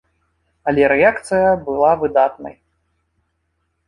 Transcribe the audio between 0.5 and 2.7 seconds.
Але рэакцыя была выдатнай.